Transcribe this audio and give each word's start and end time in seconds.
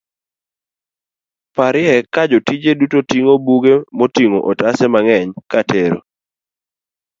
parye 1.55 1.95
ka 2.13 2.21
jotije 2.31 2.71
duto 2.79 2.99
ting'o 3.09 3.33
buge 3.45 3.73
moting'o 3.97 4.39
otase 4.51 4.85
mang'eny 4.93 5.29
katero 5.51 5.97